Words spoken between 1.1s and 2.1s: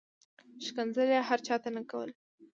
یې هر چاته نه کول.